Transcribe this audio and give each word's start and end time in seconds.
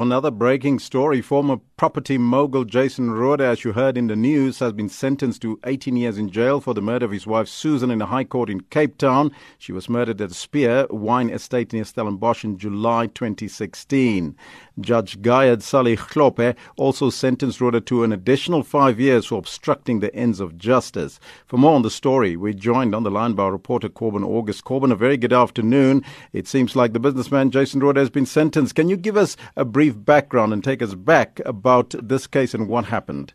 Another 0.00 0.30
breaking 0.30 0.78
story. 0.78 1.20
Former 1.20 1.56
property 1.76 2.18
mogul 2.18 2.64
Jason 2.64 3.10
Rohde, 3.10 3.40
as 3.40 3.64
you 3.64 3.72
heard 3.72 3.98
in 3.98 4.06
the 4.06 4.14
news, 4.14 4.60
has 4.60 4.72
been 4.72 4.88
sentenced 4.88 5.42
to 5.42 5.58
18 5.64 5.96
years 5.96 6.18
in 6.18 6.30
jail 6.30 6.60
for 6.60 6.72
the 6.72 6.80
murder 6.80 7.04
of 7.04 7.10
his 7.10 7.26
wife 7.26 7.48
Susan 7.48 7.90
in 7.90 8.00
a 8.00 8.06
high 8.06 8.22
court 8.22 8.48
in 8.48 8.60
Cape 8.60 8.96
Town. 8.96 9.32
She 9.58 9.72
was 9.72 9.88
murdered 9.88 10.20
at 10.20 10.28
the 10.28 10.36
Spier 10.36 10.86
wine 10.90 11.30
estate 11.30 11.72
near 11.72 11.82
Stellenbosch 11.82 12.44
in 12.44 12.58
July 12.58 13.08
2016. 13.08 14.36
Judge 14.80 15.20
Gayaat 15.20 15.62
Salie-Hlophe 15.62 16.56
also 16.76 17.10
sentenced 17.10 17.60
Rohde 17.60 17.84
to 17.86 18.04
an 18.04 18.12
additional 18.12 18.62
five 18.62 18.98
years 18.98 19.26
for 19.26 19.38
obstructing 19.38 20.00
the 20.00 20.14
ends 20.14 20.40
of 20.40 20.58
justice. 20.58 21.20
For 21.46 21.56
more 21.56 21.74
on 21.74 21.82
the 21.82 21.90
story, 21.90 22.36
we're 22.36 22.52
joined 22.52 22.94
on 22.94 23.02
the 23.02 23.10
line 23.10 23.34
by 23.34 23.48
reporter 23.48 23.88
Corbin 23.88 24.24
August. 24.24 24.64
Corbin, 24.64 24.92
a 24.92 24.96
very 24.96 25.16
good 25.16 25.32
afternoon. 25.32 26.04
It 26.32 26.46
seems 26.46 26.76
like 26.76 26.92
the 26.92 27.00
businessman 27.00 27.50
Jason 27.50 27.80
Rohde 27.80 27.96
has 27.96 28.10
been 28.10 28.26
sentenced. 28.26 28.74
Can 28.74 28.88
you 28.88 28.96
give 28.96 29.16
us 29.16 29.36
a 29.56 29.64
brief 29.64 29.94
background 29.96 30.52
and 30.52 30.62
take 30.62 30.82
us 30.82 30.94
back 30.94 31.40
about 31.44 31.94
this 32.02 32.26
case 32.26 32.54
and 32.54 32.68
what 32.68 32.84
happened. 32.86 33.32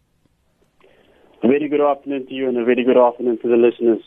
A 1.43 1.47
very 1.47 1.67
good 1.67 1.81
afternoon 1.81 2.25
to 2.27 2.33
you 2.33 2.47
and 2.47 2.57
a 2.57 2.63
very 2.63 2.83
good 2.83 2.97
afternoon 2.97 3.37
to 3.39 3.47
the 3.47 3.57
listeners. 3.57 4.01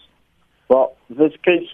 Well, 0.69 0.97
this 1.11 1.33
case 1.45 1.69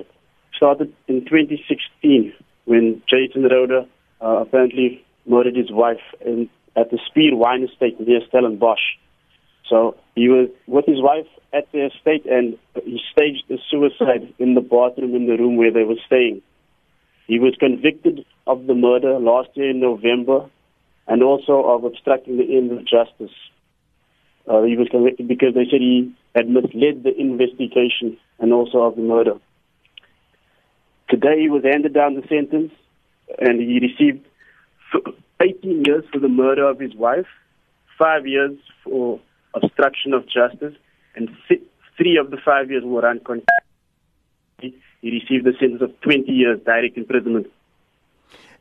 started 0.56 0.92
in 1.08 1.24
2016 1.24 2.32
when 2.64 3.02
Jason 3.08 3.42
Rohde 3.42 3.86
uh, 4.20 4.26
apparently 4.26 5.04
murdered 5.26 5.56
his 5.56 5.70
wife 5.70 6.00
in, 6.24 6.48
at 6.76 6.90
the 6.90 6.98
Spier 7.06 7.36
Wine 7.36 7.64
Estate 7.64 8.00
near 8.00 8.20
Stellenbosch. 8.28 8.96
So 9.68 9.96
he 10.14 10.28
was 10.28 10.48
with 10.66 10.86
his 10.86 11.00
wife 11.00 11.26
at 11.52 11.70
the 11.72 11.86
estate 11.86 12.26
and 12.26 12.58
he 12.84 13.00
staged 13.12 13.44
a 13.50 13.56
suicide 13.70 14.32
in 14.38 14.54
the 14.54 14.60
bathroom 14.60 15.14
in 15.14 15.26
the 15.26 15.36
room 15.36 15.56
where 15.56 15.72
they 15.72 15.84
were 15.84 16.00
staying. 16.06 16.42
He 17.26 17.38
was 17.38 17.54
convicted 17.58 18.24
of 18.46 18.66
the 18.66 18.74
murder 18.74 19.18
last 19.18 19.50
year 19.54 19.70
in 19.70 19.80
November 19.80 20.48
and 21.06 21.22
also 21.22 21.62
of 21.64 21.84
obstructing 21.84 22.36
the 22.36 22.56
end 22.56 22.72
of 22.72 22.80
justice. 22.80 23.34
Uh, 24.46 24.62
he 24.62 24.76
was 24.76 24.88
convicted 24.90 25.28
because 25.28 25.54
they 25.54 25.64
said 25.70 25.80
he 25.80 26.12
had 26.34 26.48
misled 26.48 27.04
the 27.04 27.14
investigation 27.16 28.18
and 28.40 28.52
also 28.52 28.78
of 28.78 28.96
the 28.96 29.02
murder. 29.02 29.34
Today 31.08 31.40
he 31.40 31.48
was 31.48 31.62
handed 31.64 31.94
down 31.94 32.14
the 32.14 32.26
sentence 32.28 32.72
and 33.38 33.60
he 33.60 33.78
received 33.78 34.26
18 35.40 35.84
years 35.84 36.04
for 36.12 36.18
the 36.18 36.28
murder 36.28 36.68
of 36.68 36.78
his 36.78 36.94
wife, 36.94 37.26
five 37.98 38.26
years 38.26 38.56
for 38.84 39.20
obstruction 39.54 40.12
of 40.12 40.24
justice, 40.26 40.74
and 41.14 41.28
three 41.96 42.16
of 42.16 42.30
the 42.30 42.38
five 42.44 42.70
years 42.70 42.84
were 42.84 43.08
unconditional. 43.08 43.46
He 44.58 44.74
received 45.02 45.46
a 45.46 45.58
sentence 45.58 45.82
of 45.82 46.00
20 46.02 46.30
years 46.30 46.60
direct 46.64 46.96
imprisonment. 46.96 47.48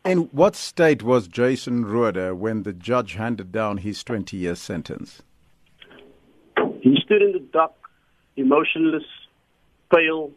In 0.04 0.30
what 0.32 0.56
state 0.56 1.04
was 1.04 1.28
Jason 1.28 1.86
Rohde 1.86 2.36
when 2.36 2.64
the 2.64 2.74
judge 2.74 3.14
handed 3.14 3.52
down 3.52 3.78
his 3.78 4.04
20 4.04 4.36
year 4.36 4.56
sentence? 4.56 5.22
He 6.82 6.98
stood 7.06 7.22
in 7.22 7.34
the 7.34 7.46
dock, 7.54 7.76
emotionless, 8.36 9.04
pale, 9.94 10.32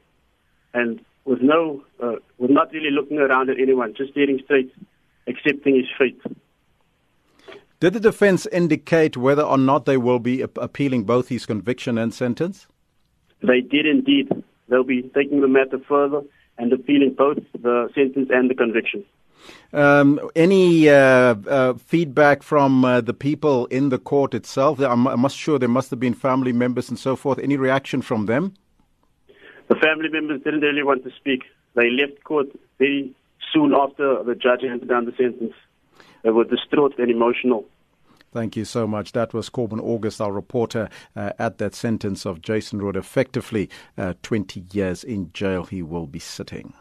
and 0.75 1.01
with 1.25 1.41
no, 1.41 1.83
uh, 2.03 2.17
with 2.37 2.51
not 2.51 2.71
really 2.73 2.91
looking 2.91 3.19
around 3.19 3.49
at 3.49 3.59
anyone, 3.59 3.95
just 3.97 4.11
staring 4.11 4.39
straight, 4.45 4.71
accepting 5.27 5.77
his 5.77 5.87
fate. 5.99 6.21
Did 7.81 7.93
the 7.93 8.01
defense 8.01 8.47
indicate 8.47 9.17
whether 9.17 9.43
or 9.43 9.59
not 9.59 9.85
they 9.85 9.97
will 9.97 10.19
be 10.19 10.41
appealing 10.41 11.05
both 11.05 11.29
his 11.29 11.45
conviction 11.45 11.99
and 11.99 12.15
sentence? 12.15 12.67
They 13.43 13.61
did 13.61 13.87
indeed. 13.87 14.31
They'll 14.69 14.85
be 14.85 15.03
taking 15.15 15.41
the 15.41 15.49
matter 15.49 15.79
further 15.87 16.23
and 16.57 16.73
appealing 16.73 17.15
both 17.15 17.39
the 17.53 17.91
sentence 17.95 18.31
and 18.33 18.49
the 18.49 18.55
conviction. 18.55 19.05
Um, 19.73 20.21
any 20.35 20.89
uh, 20.89 20.95
uh, 20.95 21.75
feedback 21.75 22.43
from 22.43 22.85
uh, 22.85 23.01
the 23.01 23.13
people 23.13 23.67
in 23.67 23.91
the 23.91 23.99
court 23.99 24.33
itself? 24.33 24.79
I'm, 24.81 25.07
I'm 25.07 25.29
sure 25.29 25.59
there 25.59 25.69
must 25.69 25.91
have 25.91 26.01
been 26.01 26.15
family 26.15 26.53
members 26.53 26.89
and 26.89 26.99
so 26.99 27.17
forth. 27.17 27.39
Any 27.39 27.57
reaction 27.57 28.01
from 28.01 28.27
them? 28.27 28.55
The 29.69 29.77
family 29.77 30.09
members 30.09 30.41
didn't 30.43 30.61
really 30.61 30.83
want 30.83 31.05
to 31.05 31.11
speak. 31.17 31.43
They 31.75 31.91
left 31.91 32.23
court 32.25 32.47
very 32.79 33.15
soon 33.55 33.73
after 33.73 34.23
the 34.23 34.35
judge 34.35 34.63
handed 34.63 34.89
down 34.89 35.07
the 35.07 35.13
sentence. 35.13 35.55
They 36.23 36.31
were 36.31 36.45
distraught 36.45 36.99
and 36.99 37.11
emotional. 37.11 37.65
Thank 38.35 38.57
you 38.57 38.65
so 38.65 38.87
much. 38.87 39.13
That 39.13 39.33
was 39.33 39.49
Corbin 39.49 39.79
August, 39.79 40.21
our 40.21 40.33
reporter, 40.33 40.89
uh, 41.15 41.31
at 41.39 41.59
that 41.59 41.73
sentence 41.73 42.27
of 42.27 42.43
Jason 42.43 42.81
Rohde. 42.81 42.97
Effectively, 42.97 43.71
uh, 43.97 44.15
20 44.23 44.65
years 44.73 45.05
in 45.05 45.31
jail 45.33 45.63
he 45.63 45.83
will 45.83 46.09
be 46.09 46.19
sitting. 46.19 46.75